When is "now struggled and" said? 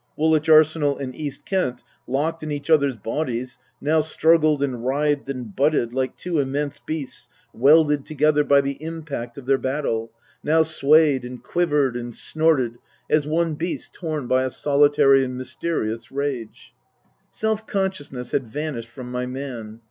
3.79-4.83